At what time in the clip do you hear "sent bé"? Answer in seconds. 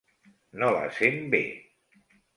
0.97-1.43